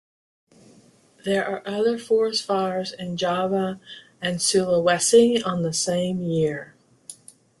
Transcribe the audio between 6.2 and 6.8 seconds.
year.